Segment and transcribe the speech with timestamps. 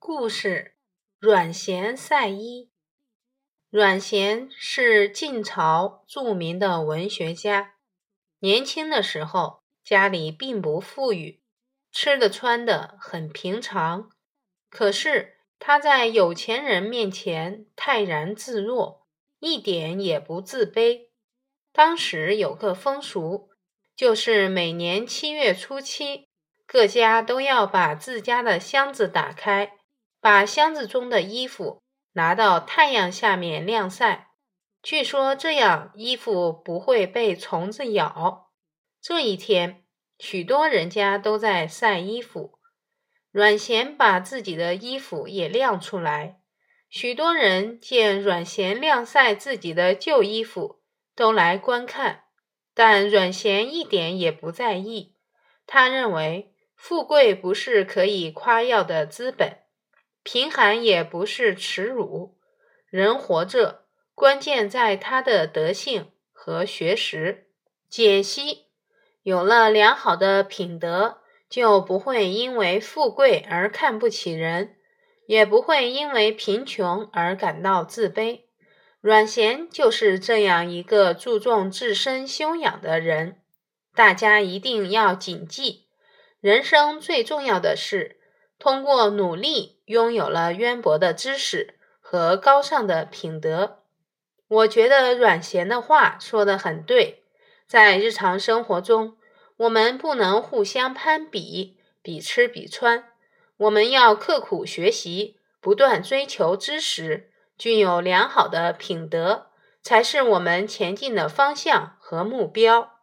[0.00, 0.76] 故事：
[1.18, 2.70] 阮咸赛医。
[3.68, 7.74] 阮咸是晋朝著名的文学家。
[8.38, 11.42] 年轻的时候，家里并不富裕，
[11.90, 14.10] 吃的穿的很平常。
[14.70, 19.06] 可是他在有钱人面前泰然自若，
[19.40, 21.08] 一点也不自卑。
[21.72, 23.50] 当时有个风俗，
[23.94, 26.28] 就是每年七月初七，
[26.66, 29.77] 各家都要把自家的箱子打开。
[30.28, 31.80] 把箱子中的衣服
[32.12, 34.28] 拿到太阳下面晾晒，
[34.82, 38.50] 据说这样衣服不会被虫子咬。
[39.00, 39.84] 这一天，
[40.18, 42.58] 许多人家都在晒衣服，
[43.30, 46.42] 阮咸把自己的衣服也晾出来。
[46.90, 50.82] 许多人见阮咸晾晒自己的旧衣服，
[51.16, 52.24] 都来观看，
[52.74, 55.16] 但阮咸一点也不在意。
[55.66, 59.60] 他认为，富贵不是可以夸耀的资本。
[60.30, 62.36] 贫寒也不是耻辱，
[62.90, 67.46] 人活着关键在他的德性和学识。
[67.88, 68.66] 解析：
[69.22, 74.76] 有了良好的品德，就不会因为富贵而看不起人，
[75.24, 78.42] 也不会因为贫穷而感到自卑。
[79.00, 83.40] 阮咸就是这样一个注重自身修养的人。
[83.94, 85.86] 大家一定要谨记，
[86.38, 88.20] 人生最重要的是。
[88.58, 93.80] 通过努力，拥有了渊博的知识和高尚的品德。
[94.48, 97.24] 我觉得阮咸的话说得很对，
[97.66, 99.16] 在日常生活中，
[99.58, 103.04] 我们不能互相攀比、比吃比穿，
[103.58, 109.48] 我们要刻苦学习，不断追求知识，具有良好的品德，
[109.82, 112.97] 才是我们前进的方向和目标。